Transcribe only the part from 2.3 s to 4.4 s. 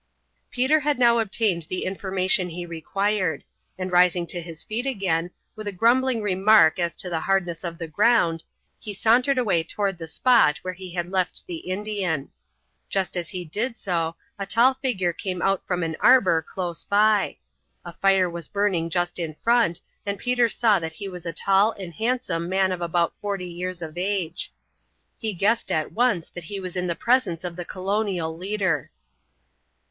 he required, and rising